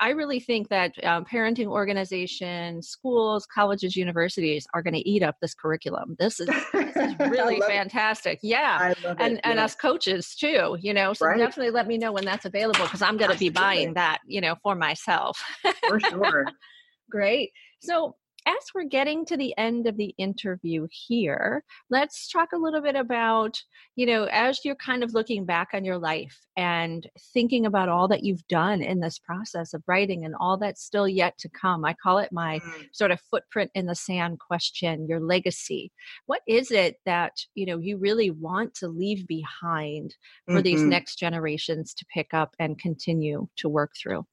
[0.00, 5.36] I really think that um, parenting organizations, schools, colleges, universities are going to eat up
[5.40, 6.16] this curriculum.
[6.18, 8.40] This is, this is really fantastic.
[8.42, 8.48] It.
[8.48, 8.94] Yeah.
[9.18, 11.38] and, and us coaches too, you know, so right.
[11.38, 14.40] definitely let me know when that's available because I'm going to be buying that, you
[14.40, 15.42] know, for myself.
[15.88, 16.46] for sure.
[17.10, 17.52] Great.
[17.80, 22.80] So as we're getting to the end of the interview here, let's talk a little
[22.80, 23.60] bit about,
[23.96, 28.06] you know, as you're kind of looking back on your life and thinking about all
[28.06, 31.84] that you've done in this process of writing and all that's still yet to come.
[31.84, 32.86] I call it my mm.
[32.92, 35.90] sort of footprint in the sand question, your legacy.
[36.26, 40.14] What is it that, you know, you really want to leave behind
[40.46, 40.62] for mm-hmm.
[40.62, 44.24] these next generations to pick up and continue to work through?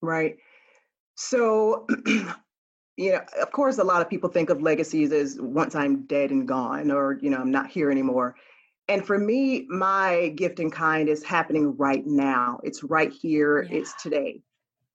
[0.00, 0.36] Right.
[1.14, 1.86] So
[3.00, 6.30] you know, of course, a lot of people think of legacies as once I'm dead
[6.30, 8.36] and gone, or you know, I'm not here anymore.
[8.88, 12.60] And for me, my gift in kind is happening right now.
[12.62, 13.62] It's right here.
[13.62, 13.78] Yeah.
[13.78, 14.42] It's today.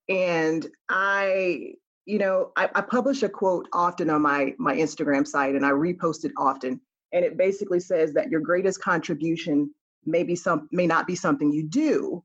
[0.07, 1.73] And I,
[2.05, 5.71] you know, I, I publish a quote often on my my Instagram site, and I
[5.71, 6.79] repost it often.
[7.11, 9.73] And it basically says that your greatest contribution
[10.05, 12.23] may be some may not be something you do,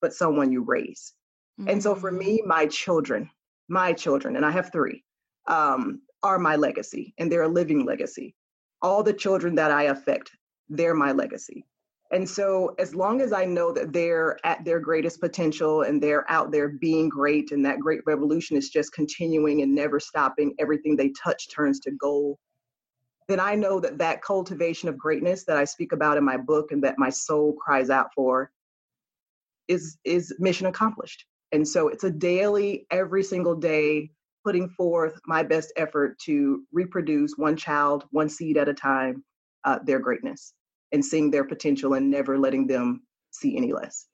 [0.00, 1.14] but someone you raise.
[1.60, 1.70] Mm-hmm.
[1.70, 2.46] And so for me, mm.
[2.46, 3.28] my children,
[3.68, 5.02] my children, and I have three,
[5.48, 8.34] um, are my legacy and they're a living legacy.
[8.82, 10.30] All the children that I affect,
[10.68, 11.64] they're my legacy.
[12.12, 16.30] And so, as long as I know that they're at their greatest potential and they're
[16.30, 20.94] out there being great, and that great revolution is just continuing and never stopping, everything
[20.94, 22.38] they touch turns to gold,
[23.26, 26.70] then I know that that cultivation of greatness that I speak about in my book
[26.70, 28.52] and that my soul cries out for
[29.66, 31.26] is is mission accomplished.
[31.50, 34.12] And so, it's a daily, every single day
[34.46, 39.24] putting forth my best effort to reproduce one child, one seed at a time,
[39.64, 40.52] uh, their greatness
[40.92, 44.06] and seeing their potential and never letting them see any less.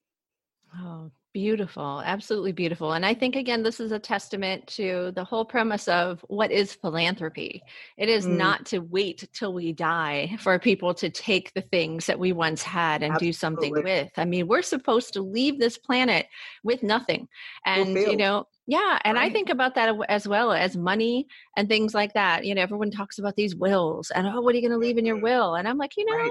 [0.75, 2.93] Oh, Beautiful, absolutely beautiful.
[2.93, 6.75] And I think, again, this is a testament to the whole premise of what is
[6.75, 7.63] philanthropy.
[7.97, 8.37] It is mm.
[8.37, 12.63] not to wait till we die for people to take the things that we once
[12.63, 13.29] had and absolutely.
[13.29, 14.11] do something with.
[14.19, 16.27] I mean, we're supposed to leave this planet
[16.65, 17.29] with nothing.
[17.65, 18.99] And, you know, yeah.
[19.05, 19.31] And right.
[19.31, 22.45] I think about that as well as money and things like that.
[22.45, 24.99] You know, everyone talks about these wills and, oh, what are you going to leave
[24.99, 25.25] in your mm-hmm.
[25.25, 25.55] will?
[25.55, 26.31] And I'm like, you know, right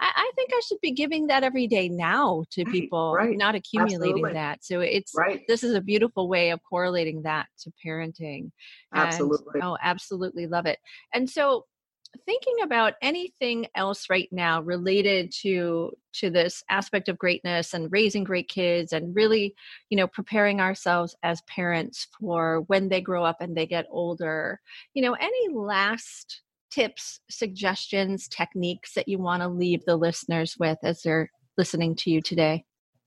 [0.00, 3.54] I, I, think I should be giving that every day now to right, people, not
[3.54, 4.32] accumulating Absolutely.
[4.32, 4.64] that.
[4.64, 5.42] So it's right.
[5.48, 8.50] this is a beautiful way of correlating that to parenting.
[8.94, 9.54] Absolutely.
[9.54, 10.78] And, oh, absolutely love it.
[11.12, 11.64] And so
[12.26, 18.24] thinking about anything else right now related to to this aspect of greatness and raising
[18.24, 19.54] great kids and really
[19.90, 24.60] you know preparing ourselves as parents for when they grow up and they get older
[24.94, 30.78] you know any last tips, suggestions, techniques that you want to leave the listeners with
[30.82, 32.64] as they're listening to you today?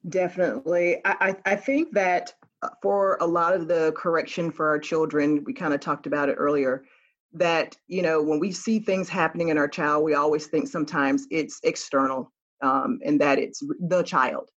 [0.10, 1.00] Definitely.
[1.06, 2.34] I, I think that
[2.64, 6.30] uh, for a lot of the correction for our children, we kind of talked about
[6.30, 6.84] it earlier,
[7.34, 11.28] that, you know, when we see things happening in our child, we always think sometimes
[11.32, 14.50] it's external um, and that it's the child.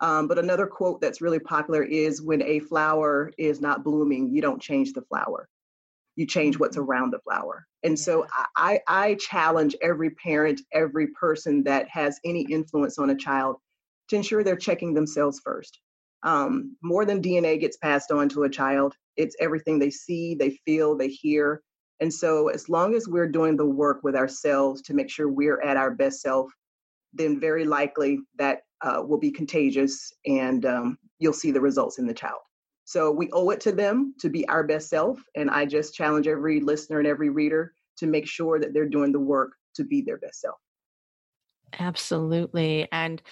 [0.00, 4.42] Um, but another quote that's really popular is when a flower is not blooming, you
[4.42, 5.48] don't change the flower
[6.16, 6.90] you change what's mm-hmm.
[6.90, 7.66] around the flower.
[7.84, 13.16] And so I, I challenge every parent, every person that has any influence on a
[13.16, 13.56] child
[14.08, 15.78] to ensure they're checking themselves first.
[16.22, 20.58] Um, more than DNA gets passed on to a child, it's everything they see, they
[20.64, 21.62] feel, they hear.
[22.00, 25.60] And so, as long as we're doing the work with ourselves to make sure we're
[25.62, 26.50] at our best self,
[27.12, 32.06] then very likely that uh, will be contagious and um, you'll see the results in
[32.06, 32.40] the child.
[32.84, 35.20] So we owe it to them to be our best self.
[35.34, 39.12] And I just challenge every listener and every reader to make sure that they're doing
[39.12, 40.56] the work to be their best self.
[41.78, 42.86] Absolutely.
[42.92, 43.22] And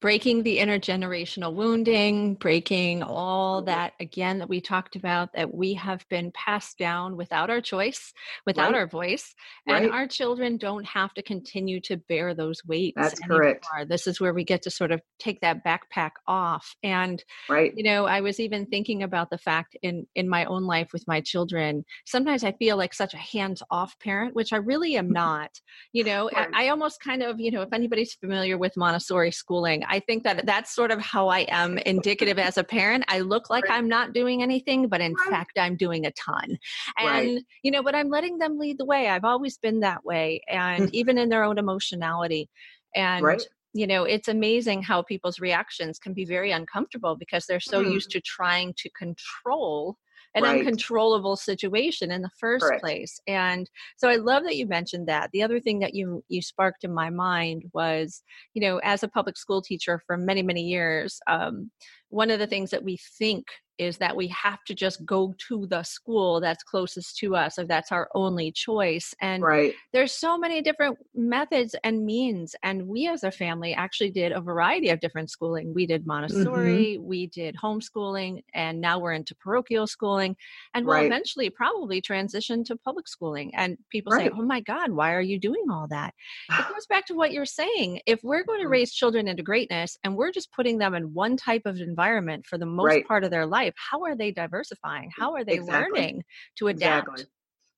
[0.00, 3.66] breaking the intergenerational wounding, breaking all mm-hmm.
[3.66, 8.12] that again that we talked about that we have been passed down without our choice,
[8.46, 8.78] without right.
[8.78, 9.34] our voice,
[9.66, 9.92] and right.
[9.92, 12.96] our children don't have to continue to bear those weights.
[12.96, 13.38] That's anymore.
[13.38, 13.66] correct.
[13.88, 16.74] This is where we get to sort of take that backpack off.
[16.82, 20.64] And right, you know, I was even thinking about the fact in in my own
[20.64, 21.84] life with my children.
[22.06, 25.60] Sometimes I feel like such a hands-off parent, which I really am not.
[25.92, 26.48] You know, right.
[26.54, 30.22] I, I almost kind of, you know, if anybody's familiar with Montessori schooling, I think
[30.24, 33.04] that that's sort of how I am indicative as a parent.
[33.08, 33.76] I look like right.
[33.76, 35.30] I'm not doing anything, but in right.
[35.30, 36.56] fact, I'm doing a ton.
[36.96, 37.42] And, right.
[37.62, 39.08] you know, but I'm letting them lead the way.
[39.08, 40.42] I've always been that way.
[40.48, 42.48] And even in their own emotionality.
[42.94, 43.40] And,
[43.72, 47.92] you know, it's amazing how people's reactions can be very uncomfortable because they're so mm.
[47.92, 49.96] used to trying to control
[50.34, 50.58] an right.
[50.60, 52.82] uncontrollable situation in the first Correct.
[52.82, 56.40] place and so i love that you mentioned that the other thing that you you
[56.40, 58.22] sparked in my mind was
[58.54, 61.70] you know as a public school teacher for many many years um,
[62.10, 63.46] one of the things that we think
[63.80, 67.66] is that we have to just go to the school that's closest to us if
[67.66, 69.74] that's our only choice and right.
[69.94, 74.40] there's so many different methods and means and we as a family actually did a
[74.40, 76.20] variety of different schooling we did mm-hmm.
[76.20, 77.04] montessori mm-hmm.
[77.04, 80.36] we did homeschooling and now we're into parochial schooling
[80.74, 81.06] and we'll right.
[81.06, 84.30] eventually probably transition to public schooling and people right.
[84.30, 86.12] say oh my god why are you doing all that
[86.50, 88.72] it goes back to what you're saying if we're going to mm.
[88.72, 91.99] raise children into greatness and we're just putting them in one type of environment
[92.46, 96.00] for the most part of their life how are they diversifying how are they exactly.
[96.00, 96.24] learning
[96.56, 97.26] to adapt exactly.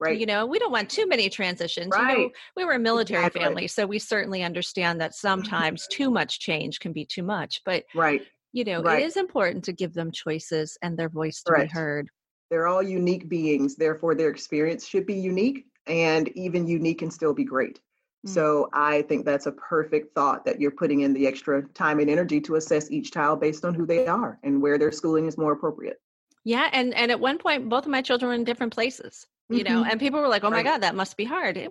[0.00, 0.18] Right.
[0.18, 1.92] You know, we don't want too many transitions.
[1.92, 2.18] Right.
[2.18, 3.40] You know, we were a military exactly.
[3.40, 7.60] family, so we certainly understand that sometimes too much change can be too much.
[7.64, 8.20] But right.
[8.52, 9.00] you know, right.
[9.00, 11.72] it is important to give them choices and their voice to Correct.
[11.72, 12.08] be heard.
[12.50, 17.32] They're all unique beings, therefore their experience should be unique and even unique can still
[17.32, 17.80] be great.
[18.26, 18.30] Mm.
[18.30, 22.08] So I think that's a perfect thought that you're putting in the extra time and
[22.08, 25.36] energy to assess each child based on who they are and where their schooling is
[25.36, 26.00] more appropriate.
[26.44, 29.26] Yeah, and and at one point both of my children were in different places.
[29.48, 29.90] You know, mm-hmm.
[29.90, 30.64] and people were like, "Oh my right.
[30.64, 31.68] god, that must be hard." Yeah,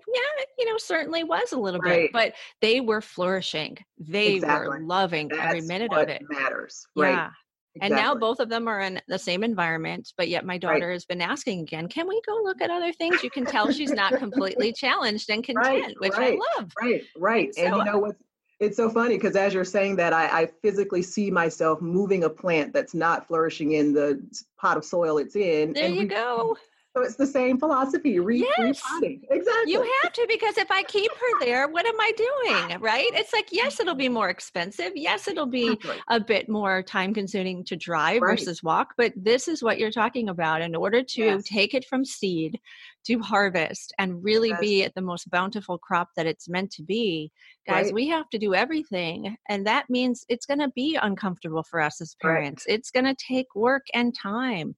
[0.59, 2.03] you know, certainly was a little right.
[2.03, 3.77] bit, but they were flourishing.
[3.97, 4.67] They exactly.
[4.67, 6.21] were loving That's every minute of it.
[6.29, 6.85] Matters.
[6.95, 7.31] Yeah.
[7.75, 7.95] Exactly.
[7.95, 10.93] And now both of them are in the same environment, but yet my daughter right.
[10.93, 13.23] has been asking again, can we go look at other things?
[13.23, 16.71] You can tell she's not completely challenged and content, right, which right, I love.
[16.81, 17.55] Right, right.
[17.55, 18.17] So, and you know what?
[18.59, 22.29] It's so funny because as you're saying that, I, I, physically see myself moving a
[22.29, 24.21] plant that's not flourishing in the
[24.59, 25.73] pot of soil it's in.
[25.73, 26.57] There you go.
[26.95, 28.19] So it's the same philosophy.
[28.19, 28.81] Re- yes.
[29.01, 29.71] Exactly.
[29.71, 32.81] You have to because if I keep her there, what am I doing?
[32.81, 33.09] Right?
[33.13, 34.91] It's like, yes, it'll be more expensive.
[34.95, 35.79] Yes, it'll be
[36.09, 38.37] a bit more time consuming to drive right.
[38.37, 38.93] versus walk.
[38.97, 40.61] But this is what you're talking about.
[40.61, 41.43] In order to yes.
[41.45, 42.59] take it from seed
[43.05, 44.59] to harvest and really yes.
[44.59, 47.31] be at the most bountiful crop that it's meant to be,
[47.67, 47.93] guys, right.
[47.93, 49.37] we have to do everything.
[49.49, 52.65] And that means it's going to be uncomfortable for us as parents.
[52.67, 52.75] Right.
[52.75, 54.75] It's going to take work and time.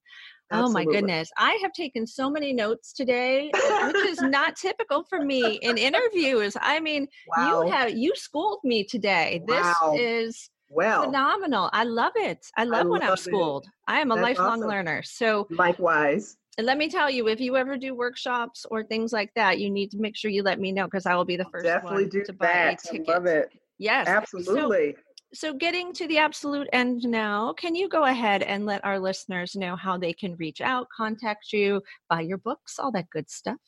[0.54, 0.82] Absolutely.
[0.82, 1.30] Oh my goodness.
[1.36, 3.50] I have taken so many notes today,
[3.86, 6.56] which is not typical for me in interviews.
[6.60, 7.62] I mean, wow.
[7.64, 9.42] you have you schooled me today.
[9.44, 9.94] Wow.
[9.94, 11.70] This is well phenomenal.
[11.72, 12.46] I love it.
[12.56, 13.64] I love I when love I'm schooled.
[13.64, 13.70] It.
[13.88, 14.68] I am a That's lifelong awesome.
[14.68, 15.02] learner.
[15.02, 16.36] So likewise.
[16.56, 19.70] And let me tell you, if you ever do workshops or things like that, you
[19.70, 22.06] need to make sure you let me know because I will be the 1st definitely
[22.06, 22.74] do to buy that.
[22.74, 23.08] a ticket.
[23.08, 23.48] I love it.
[23.78, 24.06] Yes.
[24.06, 24.92] Absolutely.
[24.92, 28.98] So, so getting to the absolute end now can you go ahead and let our
[28.98, 33.28] listeners know how they can reach out contact you buy your books all that good
[33.28, 33.58] stuff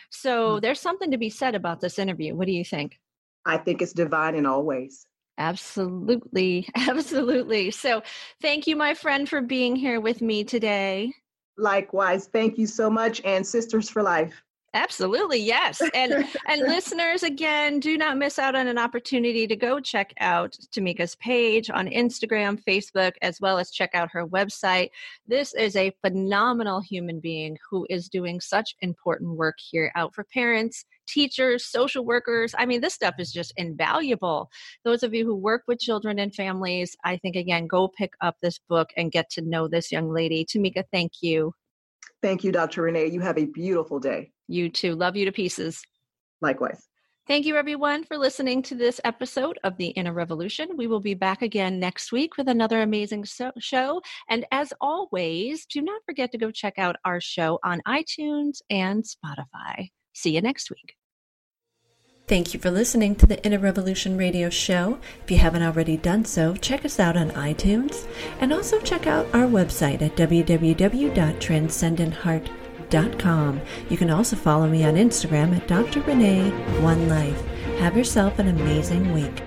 [0.09, 0.61] So mm.
[0.61, 2.35] there's something to be said about this interview.
[2.35, 2.99] What do you think?
[3.45, 5.05] I think it's divine in all ways.
[5.37, 6.67] Absolutely.
[6.75, 7.71] Absolutely.
[7.71, 8.03] So
[8.41, 11.13] thank you, my friend, for being here with me today.
[11.57, 12.27] Likewise.
[12.27, 13.21] Thank you so much.
[13.25, 14.41] And Sisters for Life.
[14.73, 15.81] Absolutely, yes.
[15.93, 20.55] And and listeners, again, do not miss out on an opportunity to go check out
[20.71, 24.89] Tameca's page on Instagram, Facebook, as well as check out her website.
[25.27, 30.23] This is a phenomenal human being who is doing such important work here out for
[30.23, 32.53] parents, teachers, social workers.
[32.57, 34.51] I mean, this stuff is just invaluable.
[34.85, 38.37] Those of you who work with children and families, I think again, go pick up
[38.41, 40.45] this book and get to know this young lady.
[40.45, 41.53] Tamika, thank you.
[42.21, 42.83] Thank you, Dr.
[42.83, 43.07] Renee.
[43.07, 44.31] You have a beautiful day.
[44.49, 44.95] You too.
[44.95, 45.83] Love you to pieces.
[46.41, 46.83] Likewise.
[47.27, 50.69] Thank you, everyone, for listening to this episode of The Inner Revolution.
[50.75, 54.01] We will be back again next week with another amazing so- show.
[54.27, 59.03] And as always, do not forget to go check out our show on iTunes and
[59.03, 59.89] Spotify.
[60.13, 60.95] See you next week.
[62.27, 64.97] Thank you for listening to the Inner Revolution radio show.
[65.23, 68.07] If you haven't already done so, check us out on iTunes
[68.39, 72.58] and also check out our website at www.transcendentheart.com.
[73.89, 76.01] You can also follow me on Instagram at Dr.
[76.01, 76.49] Renee
[76.81, 77.45] One Life.
[77.79, 79.43] Have yourself an amazing week.